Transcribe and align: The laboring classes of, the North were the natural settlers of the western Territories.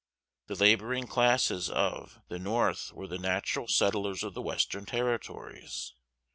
The 0.47 0.55
laboring 0.55 1.05
classes 1.05 1.69
of, 1.69 2.21
the 2.27 2.39
North 2.39 2.91
were 2.91 3.05
the 3.05 3.19
natural 3.19 3.67
settlers 3.67 4.23
of 4.23 4.33
the 4.33 4.41
western 4.41 4.83
Territories. 4.87 5.93